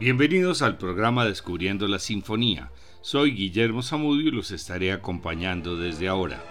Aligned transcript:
Bienvenidos 0.00 0.62
al 0.62 0.78
programa 0.78 1.26
Descubriendo 1.26 1.86
la 1.86 1.98
Sinfonía. 1.98 2.72
Soy 3.02 3.32
Guillermo 3.32 3.82
Zamudio 3.82 4.28
y 4.28 4.30
los 4.30 4.50
estaré 4.50 4.92
acompañando 4.92 5.76
desde 5.76 6.08
ahora. 6.08 6.42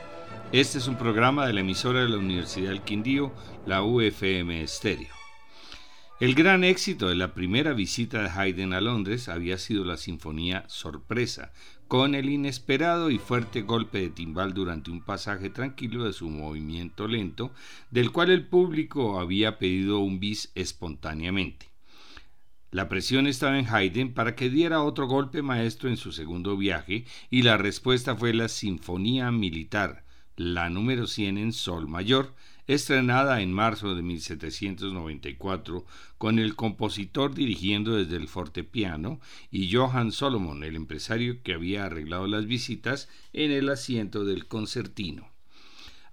Este 0.52 0.78
es 0.78 0.88
un 0.88 1.00
programa 1.00 1.48
de 1.48 1.54
la 1.54 1.62
emisora 1.62 2.02
de 2.02 2.10
la 2.10 2.18
Universidad 2.18 2.70
del 2.70 2.84
Quindío, 2.84 3.34
la 3.66 3.82
UFM 3.82 4.62
Estéreo. 4.62 5.16
El 6.20 6.36
gran 6.36 6.64
éxito 6.64 7.10
de 7.10 7.16
la 7.16 7.34
primera 7.34 7.74
visita 7.74 8.22
de 8.22 8.30
Haydn 8.30 8.72
a 8.72 8.82
Londres 8.82 9.30
había 9.30 9.58
sido 9.58 9.84
la 9.84 9.98
Sinfonía 9.98 10.66
Sorpresa, 10.68 11.52
con 11.88 12.14
el 12.14 12.30
inesperado 12.30 13.10
y 13.10 13.18
fuerte 13.18 13.64
golpe 13.64 14.00
de 14.00 14.10
timbal 14.12 14.54
durante 14.54 14.92
un 14.92 15.02
pasaje 15.02 15.50
tranquilo 15.50 16.04
de 16.04 16.14
su 16.14 16.30
movimiento 16.30 17.08
lento, 17.08 17.52
del 17.90 18.12
cual 18.12 18.30
el 18.30 18.46
público 18.46 19.20
había 19.20 19.58
pedido 19.58 20.02
un 20.02 20.20
bis 20.20 20.52
espontáneamente. 20.54 21.69
La 22.72 22.88
presión 22.88 23.26
estaba 23.26 23.58
en 23.58 23.68
Haydn 23.68 24.14
para 24.14 24.36
que 24.36 24.52
diera 24.52 24.84
otro 24.84 25.08
golpe 25.08 25.42
maestro 25.42 25.90
en 25.90 25.98
su 25.98 26.12
segundo 26.12 26.56
viaje 26.56 27.06
y 27.32 27.42
la 27.42 27.58
respuesta 27.58 28.16
fue 28.16 28.32
la 28.32 28.48
Sinfonía 28.48 29.32
Militar, 29.32 30.04
la 30.36 30.70
número 30.70 31.08
100 31.08 31.40
en 31.40 31.52
Sol 31.52 31.88
Mayor, 31.88 32.36
estrenada 32.68 33.42
en 33.42 33.52
marzo 33.52 33.96
de 33.96 34.04
1794 34.04 35.84
con 36.20 36.38
el 36.38 36.56
compositor 36.56 37.34
dirigiendo 37.34 37.96
desde 37.96 38.18
el 38.18 38.28
fortepiano 38.28 39.20
y 39.50 39.74
Johann 39.74 40.12
Solomon, 40.12 40.64
el 40.64 40.76
empresario 40.76 41.42
que 41.42 41.56
había 41.56 41.86
arreglado 41.86 42.28
las 42.28 42.46
visitas, 42.46 43.10
en 43.34 43.50
el 43.50 43.70
asiento 43.70 44.26
del 44.26 44.48
concertino. 44.48 45.28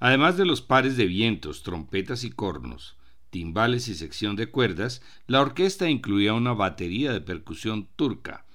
Además 0.01 0.39
de 0.39 0.47
los 0.47 0.63
pares 0.63 0.97
de 0.97 1.05
vientos, 1.05 1.63
trompetas 1.63 2.25
y 2.25 2.31
cornos, 2.31 2.96
timbales 3.37 3.87
y 3.89 3.95
sección 3.95 4.35
de 4.35 4.47
cuerdas, 4.47 5.03
la 5.27 5.43
orquesta 5.43 5.91
incluía 5.91 6.33
una 6.33 6.55
batería 6.55 7.13
de 7.13 7.21
percusión 7.21 7.87
turca, 7.95 8.47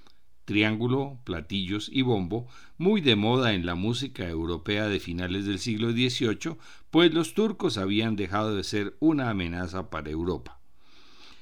triángulo, 0.44 1.20
platillos 1.22 1.88
y 1.88 2.02
bombo, 2.02 2.48
muy 2.78 3.00
de 3.00 3.14
moda 3.14 3.52
en 3.52 3.64
la 3.64 3.76
música 3.76 4.28
europea 4.28 4.88
de 4.88 4.98
finales 4.98 5.46
del 5.46 5.60
siglo 5.60 5.92
XVIII, 5.92 6.56
pues 6.90 7.14
los 7.14 7.34
turcos 7.34 7.78
habían 7.78 8.16
dejado 8.16 8.56
de 8.56 8.64
ser 8.64 8.96
una 8.98 9.30
amenaza 9.30 9.88
para 9.88 10.10
Europa. 10.10 10.58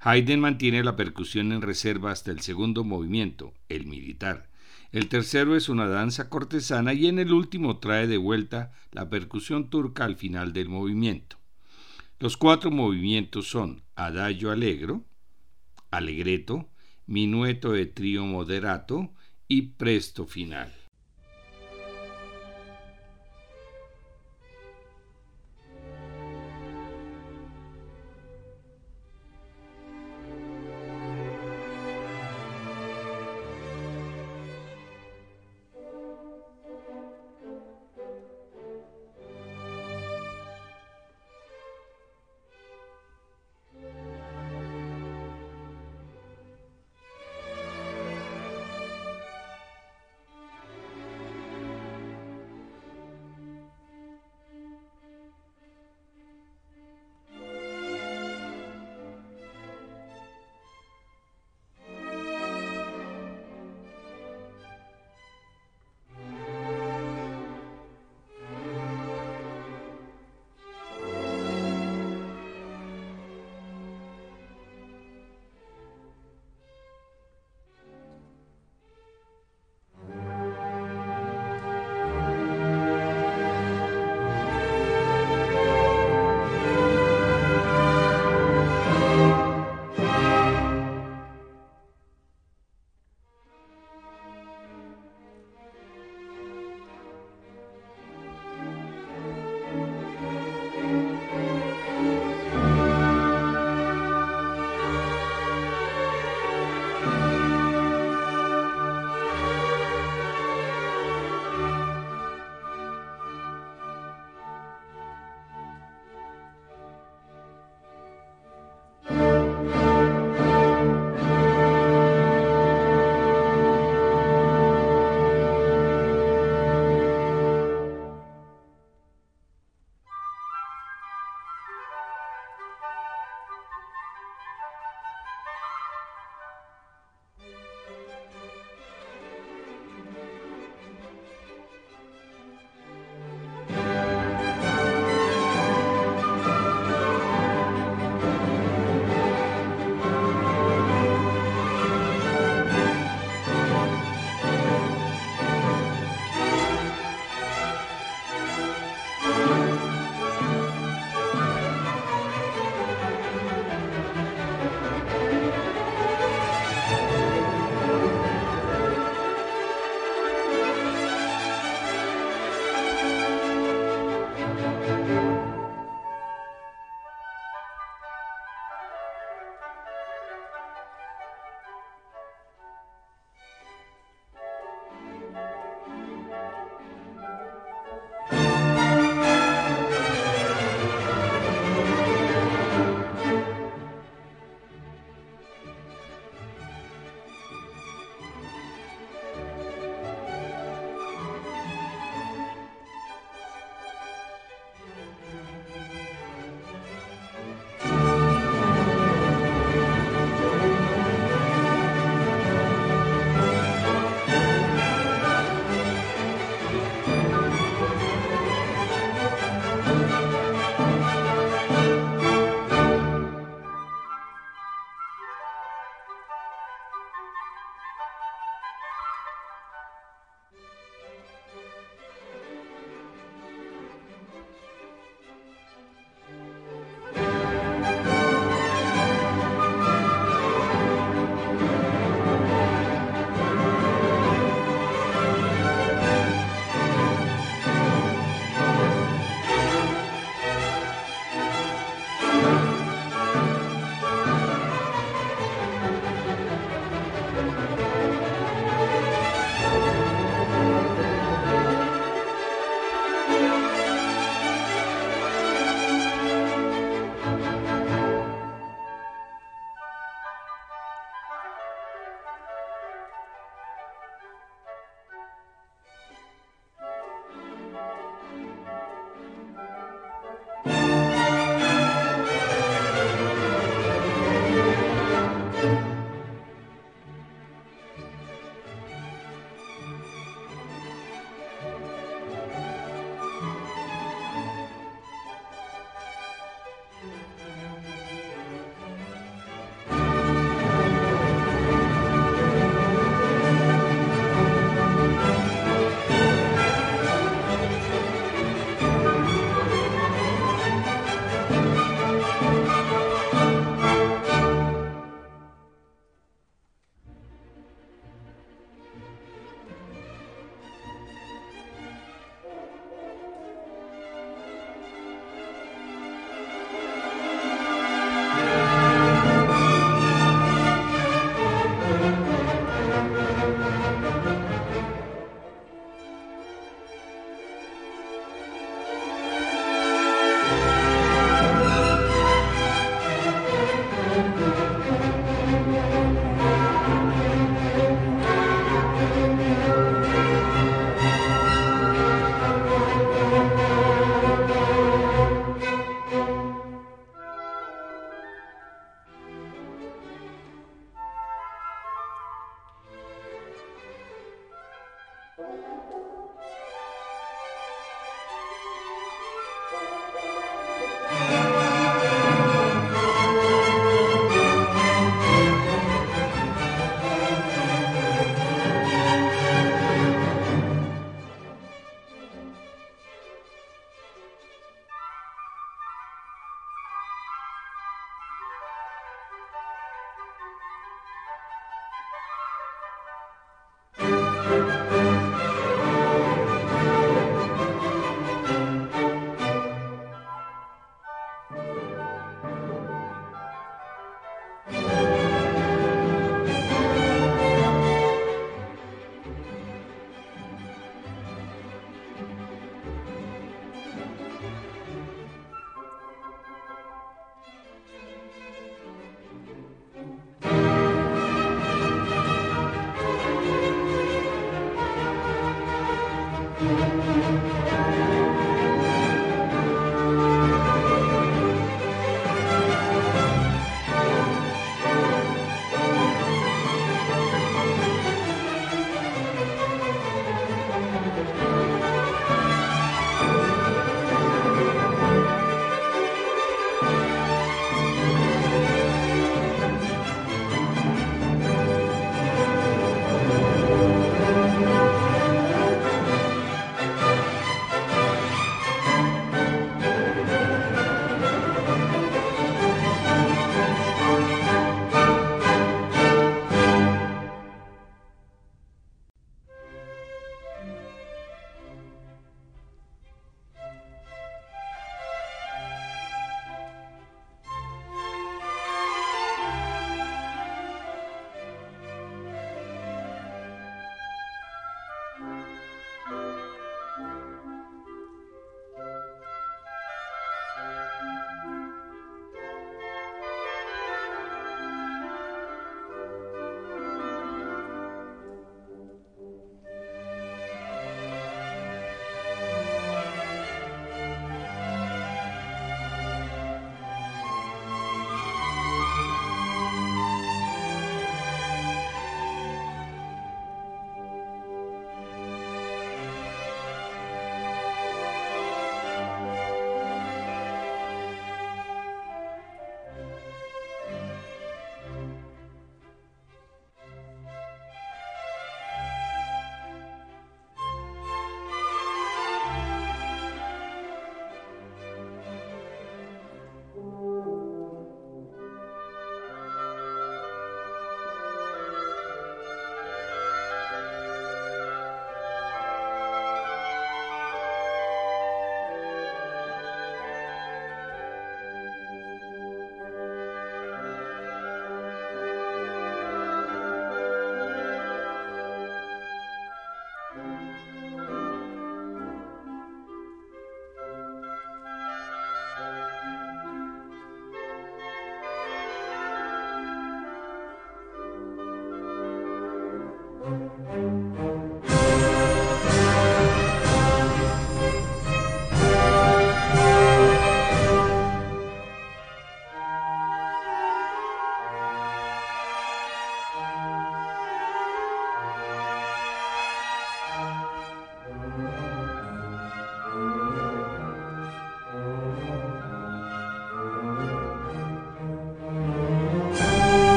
Haydn 0.00 0.38
mantiene 0.38 0.84
la 0.84 0.94
percusión 0.94 1.52
en 1.52 1.62
reserva 1.62 2.10
hasta 2.10 2.32
el 2.32 2.40
segundo 2.40 2.84
movimiento, 2.84 3.54
el 3.70 3.86
militar. 3.86 4.50
El 4.90 5.08
tercero 5.08 5.56
es 5.56 5.70
una 5.70 5.86
danza 5.86 6.28
cortesana 6.28 6.92
y 6.92 7.06
en 7.06 7.18
el 7.18 7.32
último 7.32 7.78
trae 7.78 8.06
de 8.06 8.18
vuelta 8.18 8.72
la 8.90 9.08
percusión 9.08 9.70
turca 9.70 10.04
al 10.04 10.16
final 10.16 10.52
del 10.52 10.68
movimiento. 10.68 11.38
Los 12.22 12.36
cuatro 12.36 12.70
movimientos 12.70 13.48
son 13.48 13.82
adagio 13.96 14.52
allegro, 14.52 15.02
allegretto, 15.90 16.70
minueto 17.04 17.72
de 17.72 17.86
trío 17.86 18.24
moderato 18.24 19.12
y 19.48 19.62
presto 19.62 20.24
final. 20.24 20.72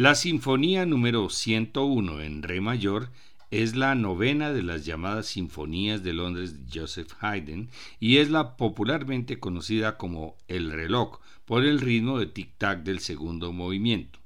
La 0.00 0.14
Sinfonía 0.14 0.86
número 0.86 1.28
101 1.28 2.22
en 2.22 2.42
Re 2.42 2.62
mayor 2.62 3.10
es 3.50 3.76
la 3.76 3.94
novena 3.94 4.50
de 4.50 4.62
las 4.62 4.86
llamadas 4.86 5.26
Sinfonías 5.26 6.02
de 6.02 6.14
Londres 6.14 6.54
de 6.54 6.80
Joseph 6.80 7.12
Haydn 7.20 7.68
y 7.98 8.16
es 8.16 8.30
la 8.30 8.56
popularmente 8.56 9.38
conocida 9.38 9.98
como 9.98 10.38
El 10.48 10.72
reloj 10.72 11.20
por 11.44 11.66
el 11.66 11.82
ritmo 11.82 12.18
de 12.18 12.32
tic-tac 12.32 12.82
del 12.82 13.00
segundo 13.00 13.52
movimiento. 13.52 14.20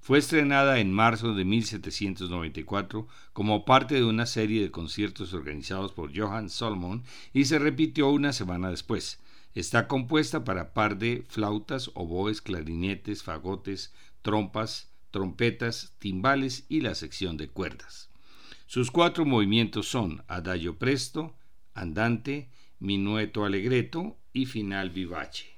Fue 0.00 0.18
estrenada 0.18 0.80
en 0.80 0.92
marzo 0.92 1.32
de 1.32 1.44
1794 1.44 3.06
como 3.32 3.64
parte 3.64 3.94
de 3.94 4.04
una 4.04 4.26
serie 4.26 4.60
de 4.62 4.72
conciertos 4.72 5.32
organizados 5.32 5.92
por 5.92 6.10
Johann 6.12 6.50
Solomon 6.50 7.04
y 7.32 7.44
se 7.44 7.60
repitió 7.60 8.08
una 8.10 8.32
semana 8.32 8.68
después. 8.68 9.20
Está 9.54 9.86
compuesta 9.86 10.42
para 10.42 10.74
par 10.74 10.98
de 10.98 11.22
flautas, 11.28 11.92
oboes, 11.94 12.42
clarinetes, 12.42 13.22
fagotes, 13.22 13.92
trompas, 14.22 14.89
trompetas, 15.10 15.94
timbales 15.98 16.66
y 16.68 16.80
la 16.80 16.94
sección 16.94 17.36
de 17.36 17.48
cuerdas. 17.48 18.10
Sus 18.66 18.90
cuatro 18.90 19.24
movimientos 19.24 19.88
son 19.88 20.22
adagio 20.28 20.78
presto, 20.78 21.36
andante, 21.74 22.50
minueto 22.78 23.44
allegretto 23.44 24.18
y 24.32 24.46
final 24.46 24.90
vivace. 24.90 25.49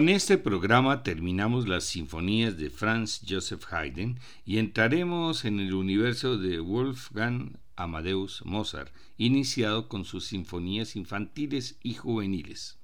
Con 0.00 0.08
este 0.08 0.38
programa 0.38 1.02
terminamos 1.02 1.68
las 1.68 1.84
sinfonías 1.84 2.56
de 2.56 2.70
Franz 2.70 3.20
Joseph 3.28 3.70
Haydn 3.70 4.18
y 4.46 4.56
entraremos 4.56 5.44
en 5.44 5.60
el 5.60 5.74
universo 5.74 6.38
de 6.38 6.58
Wolfgang 6.58 7.58
Amadeus 7.76 8.42
Mozart, 8.46 8.94
iniciado 9.18 9.90
con 9.90 10.06
sus 10.06 10.24
sinfonías 10.24 10.96
infantiles 10.96 11.78
y 11.82 11.96
juveniles. 11.96 12.78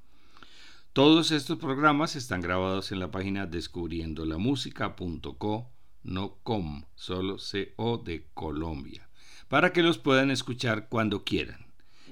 Todos 0.92 1.30
estos 1.30 1.58
programas 1.58 2.16
están 2.16 2.42
grabados 2.42 2.92
en 2.92 2.98
la 2.98 3.10
página 3.10 3.46
descubriendolamusica.co, 3.46 5.70
no 6.02 6.36
com, 6.42 6.84
solo 6.96 7.38
CO 7.38 7.96
de 7.96 8.26
Colombia, 8.34 9.08
para 9.48 9.72
que 9.72 9.82
los 9.82 9.96
puedan 9.96 10.30
escuchar 10.30 10.90
cuando 10.90 11.24
quieran. 11.24 11.65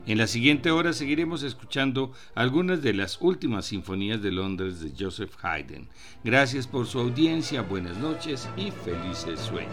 En 0.07 0.19
la 0.19 0.27
siguiente 0.27 0.71
hora 0.71 0.93
seguiremos 0.93 1.43
escuchando 1.43 2.13
algunas 2.35 2.83
de 2.83 2.93
las 2.93 3.19
últimas 3.23 3.65
sinfonías 3.67 4.21
de 4.21 4.33
Londres 4.33 4.81
de 4.81 4.93
Joseph 4.99 5.33
Haydn. 5.43 5.89
Gracias 6.23 6.67
por 6.67 6.87
su 6.87 6.99
audiencia, 6.99 7.63
buenas 7.63 7.97
noches 7.97 8.47
y 8.57 8.71
felices 8.71 9.41
sueños. 9.41 9.73